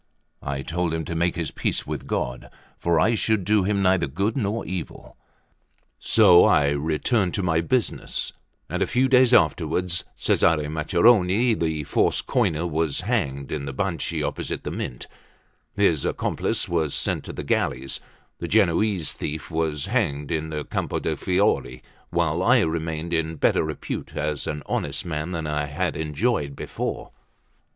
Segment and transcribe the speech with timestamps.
[0.41, 4.07] I told him to make his peace with God, for I should do him neither
[4.07, 5.15] good nor evil.
[5.99, 8.33] So I returned to my business;
[8.67, 14.23] and a few days afterwards, Cesare Macherone, the false coiner, was hanged in the Banchi
[14.23, 15.07] opposite the Mint;
[15.75, 17.99] his accomplice was sent to the galleys;
[18.39, 23.61] the Genoese thief was hanged in the Campo di Fiore, while I remained in better
[23.63, 27.11] repute as an honest man than I had enjoyed before.